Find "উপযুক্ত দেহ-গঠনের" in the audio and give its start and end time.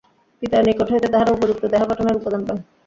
1.31-2.19